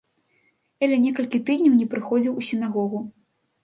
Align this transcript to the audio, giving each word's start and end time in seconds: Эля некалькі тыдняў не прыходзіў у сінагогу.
Эля 0.87 0.97
некалькі 1.05 1.43
тыдняў 1.51 1.79
не 1.85 1.89
прыходзіў 1.95 2.33
у 2.43 2.51
сінагогу. 2.53 3.09